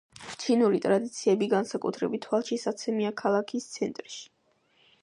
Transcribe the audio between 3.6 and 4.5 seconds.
ცენტრში.